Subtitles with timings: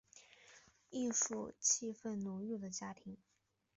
[0.89, 3.15] 艺术气氛浓厚的家庭